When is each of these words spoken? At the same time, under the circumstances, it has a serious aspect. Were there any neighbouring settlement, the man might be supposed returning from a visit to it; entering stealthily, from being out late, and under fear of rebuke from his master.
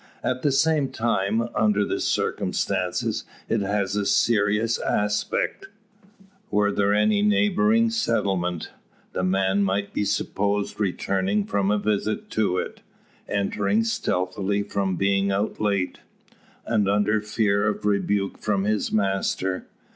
At 0.23 0.41
the 0.41 0.51
same 0.51 0.89
time, 0.89 1.43
under 1.53 1.85
the 1.85 1.99
circumstances, 1.99 3.23
it 3.47 3.61
has 3.61 3.95
a 3.95 4.03
serious 4.07 4.79
aspect. 4.79 5.67
Were 6.49 6.71
there 6.71 6.91
any 6.91 7.21
neighbouring 7.21 7.91
settlement, 7.91 8.71
the 9.13 9.23
man 9.23 9.63
might 9.63 9.93
be 9.93 10.03
supposed 10.03 10.79
returning 10.79 11.45
from 11.45 11.69
a 11.69 11.77
visit 11.77 12.31
to 12.31 12.57
it; 12.57 12.81
entering 13.29 13.83
stealthily, 13.83 14.63
from 14.63 14.95
being 14.95 15.29
out 15.29 15.59
late, 15.61 15.99
and 16.65 16.89
under 16.89 17.21
fear 17.21 17.67
of 17.67 17.85
rebuke 17.85 18.39
from 18.39 18.63
his 18.63 18.91
master. 18.91 19.67